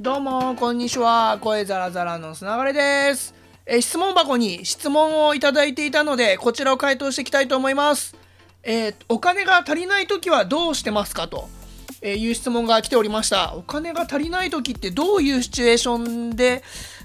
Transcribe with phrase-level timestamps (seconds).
[0.00, 1.36] どうも、こんにちは。
[1.42, 3.34] 声ザラザラのつながりです。
[3.66, 8.16] え質問箱に質問をいただいていたので、こちらを回答していきたいと思います。
[8.62, 11.50] えーお金が足りないときはどうしてますかと、
[12.00, 13.54] えいう質問が来ておりました。
[13.54, 16.62] お金が足りないときってどういうシチュエーションで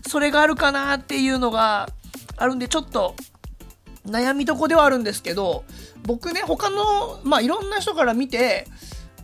[0.07, 1.89] それがあるかなっていうのが
[2.38, 3.14] あるんで、ちょっと
[4.07, 5.66] 悩みどこではあるんですけど、
[6.04, 8.70] 僕ね、他の、まあ、いろんな人から見て、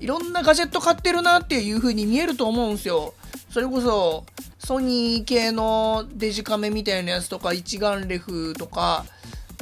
[0.02, 3.14] いろんなガジェット買ってるなっていう風に見えると思うんですよ。
[3.52, 4.26] それこそ、
[4.60, 9.06] ソニー系のデジカメみたいなやつとか、一眼レフとか、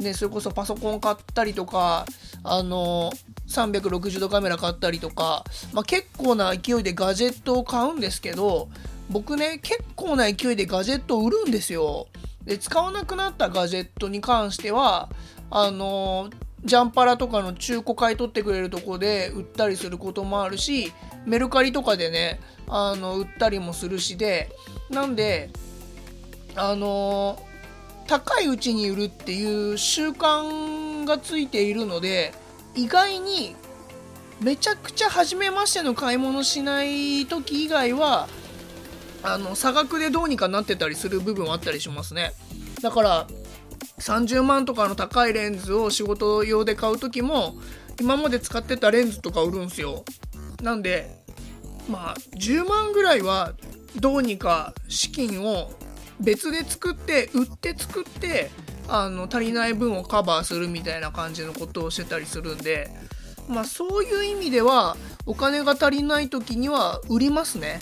[0.00, 2.06] ね、それこそパソコン買ったりとか、
[2.44, 3.12] あの、
[3.48, 8.68] 360度カメラ買ったりとか、まあ、結構な勢いでガジェットを買うんですけど、
[9.10, 12.06] 僕ね、結構な勢いでガジェットを売るんですよ。
[12.44, 15.08] で、使わなくなったガジェットに関しては、
[15.50, 16.30] あの、
[16.64, 20.92] ジャンパラとかの中古買い取ってくれるとこで売ったりすることもあるし、
[21.26, 24.50] メルカリとかでね、あの、売ったりもするしで、
[24.90, 25.50] なんで、
[26.54, 27.42] あの、
[28.06, 32.34] 高いうちに売るっていう習慣がついているので、
[32.74, 33.56] 意外に
[34.40, 38.28] めちゃくちゃ初めましての買い物しない時以外は、
[39.22, 42.32] あの、差額でどうにかなってたりする部分はあったりしますね。
[42.82, 43.26] だから、
[43.98, 47.54] 30万とかの高いレンズを仕事用で買う時も
[48.00, 50.04] 今まで使ってたレンズとか売るんすよ。
[50.62, 51.20] なんで
[51.88, 53.52] まあ10万ぐらいは
[53.96, 55.70] どうにか資金を
[56.20, 58.50] 別で作って売って作って
[58.88, 62.90] あの足りない分をカバーするみたいな感じのことをしてたりするんで
[63.48, 67.80] まあそういう意味ではお金が足りない時には売りますね。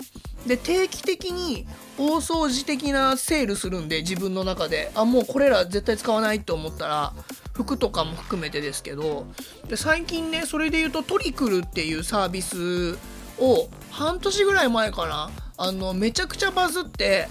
[0.48, 1.66] で定期的に
[1.98, 4.90] 大掃除的なセールするんで自分の中で。
[4.94, 7.12] あもうこれら絶対使わないと思ったら
[7.52, 9.26] 服とかも含めてですけど。
[9.68, 12.98] で最近ねそれで言うとトリクルっていうサービス
[13.38, 17.28] を半年ぐらい前かなあのめちゃくちゃバズって、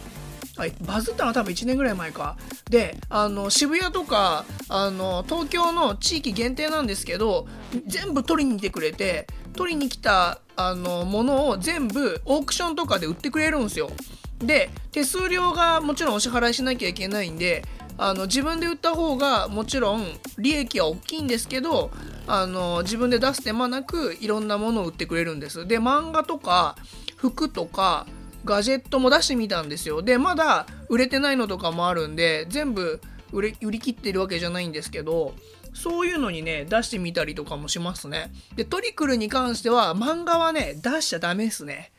[0.81, 2.35] バズったのは多分1年ぐらい前か。
[2.69, 7.47] で、あの、渋谷とか、あの、東京の地域限定なんですけど、
[7.85, 13.91] 全部取りに来てくれて、取りに来た、あの、ものを全部オークションとかで売ってくれるんですよ。
[14.40, 17.63] で、手数料がもちろんお支払いしなきゃいけないんで、
[17.97, 20.06] あの、自分で売った方がもちろん
[20.38, 21.91] 利益は大きいんですけど、
[22.28, 25.66] あの、自分で出す手間なくいろんなものを売ってくれるんです。
[25.66, 26.75] で、漫画とか、
[27.16, 28.06] 服とか、
[28.47, 30.02] ガジェットも出してみたんですよ。
[30.02, 33.00] で、まだ売れてないのとかもあるんで、全部
[33.31, 35.35] 売れ売り切ってるわけじゃないんですけど、
[35.74, 38.31] そういうのにね、出してみたりとかもしますね。
[38.56, 41.91] で、トリクルに関しては、漫画はね、出しちゃダメですね。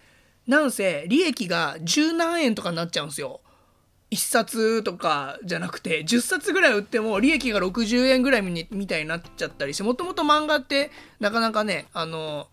[0.48, 3.40] なんせ、利益が十何円とかになっちゃうんですよ。
[4.10, 12.48] 1冊とかじゃなくて10冊ぐらい売っても利益が60円ぐらいみみたいになっちゃったりしてもともと漫画ってなかなかねあの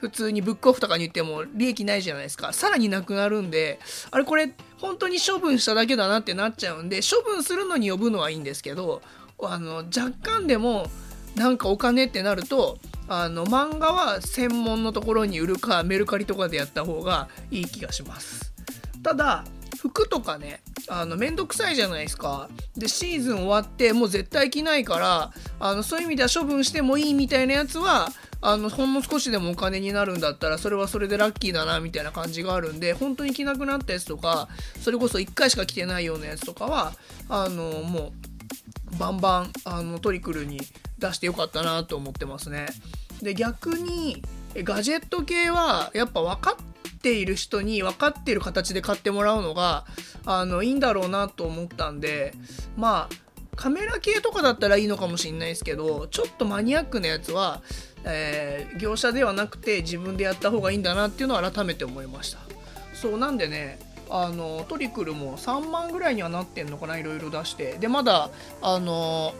[0.00, 2.52] 普通にブックオフとかに言っても利益ないじゃないですか。
[2.52, 9.02] さらになくなるんであれこれ本当に処分しただけだなってなっちゃうんで処分するのに呼ぶのはいいんですけど
[9.42, 10.86] あの若干でも
[11.34, 12.78] なんかお金ってなると
[13.08, 18.52] あの漫画は専門のところに売るかメルカリとかでやった方がいい気がします。
[19.02, 19.44] ただ
[19.80, 22.48] 服とかねあのめんどくさいじゃないですか。
[22.76, 28.08] でシーズン終わってもう絶対着ないからあのそういう意味では処分してもいいみたいなやつは
[28.40, 34.48] あのほんの少しでもお金になるんだったらそれはそれでラッキーだなみたいな感じがあるんで本当に着なくなったやつとか
[34.80, 36.92] それこそ1回しか着てないようなやつとかは
[37.28, 38.12] あのも
[38.94, 40.60] うバンバンあのトリクルに
[40.98, 42.66] 出してよかったなと思ってますね。
[43.22, 44.22] で逆に
[44.56, 49.84] ガジェット系はやっぱ分かっている人に分かっている形で買ってもらうのが
[50.24, 52.32] あのいいんだろうなと思ったんで
[52.76, 57.60] まあカメラ系とかだったらいいのかもしれないですけどちょっとマニアックなやつは、
[58.04, 62.38] えー業者ではなくて自分でやった方がいいんだなっていうのを改めて思いました。
[62.94, 63.78] そうなんでね
[64.10, 67.76] あのトリクルも3万ぐらいにはなってんのかないろいろ出して。
[67.78, 68.30] でまだ
[68.62, 69.34] あの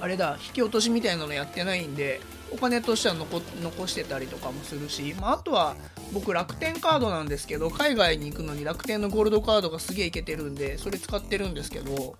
[0.00, 2.20] あれだ引き落としみたいなのやってないんで
[2.50, 5.76] お金としては残してたりとかもするし、まあ、あとは
[6.12, 12.16] 僕楽天カードなんですけど海外に行くのに楽天のゴールドカードがすげえいけてるんでそれ使ってるんですけど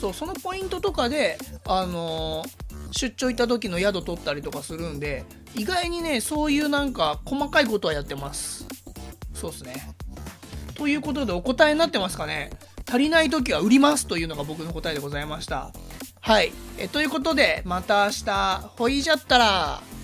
[0.00, 5.24] そうそのポイントとかで、あのー出張行った時の宿取ったりとかするんで
[5.54, 8.66] 意外にねそういうなんか細かいことはやってます。
[9.34, 9.94] そうっすね。
[10.74, 12.50] ということでお答えになってますかね。
[12.88, 15.72] 足りない時は売りますというのが僕の答えでございました。
[16.20, 16.52] はい。
[16.78, 18.72] えということでまた明日。
[18.76, 19.95] ほいじゃったら。